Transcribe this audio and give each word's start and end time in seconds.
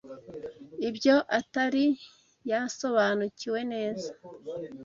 ibyo 0.89 1.15
atari 1.39 1.85
yasobanukiwe 2.49 3.59
neza 3.73 4.09